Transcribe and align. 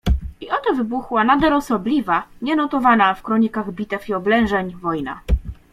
"I 0.41 0.49
oto 0.51 0.73
wybuchła 0.75 1.23
nader 1.23 1.53
osobliwa, 1.53 2.23
nienotowana 2.41 3.13
w 3.13 3.21
kronikach 3.23 3.71
bitew 3.73 4.09
i 4.09 4.13
oblężeń, 4.13 4.75
wojna." 4.75 5.21